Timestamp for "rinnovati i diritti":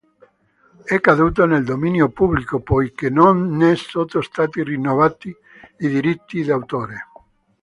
4.63-6.41